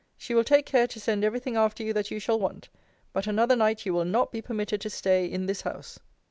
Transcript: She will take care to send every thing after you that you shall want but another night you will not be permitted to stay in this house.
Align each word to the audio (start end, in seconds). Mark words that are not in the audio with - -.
She 0.17 0.33
will 0.33 0.43
take 0.43 0.65
care 0.65 0.87
to 0.87 0.99
send 0.99 1.23
every 1.23 1.39
thing 1.39 1.55
after 1.55 1.83
you 1.83 1.93
that 1.93 2.09
you 2.09 2.17
shall 2.17 2.39
want 2.39 2.69
but 3.13 3.27
another 3.27 3.55
night 3.55 3.85
you 3.85 3.93
will 3.93 4.03
not 4.03 4.31
be 4.31 4.41
permitted 4.41 4.81
to 4.81 4.89
stay 4.89 5.27
in 5.27 5.45
this 5.45 5.61
house. 5.61 5.99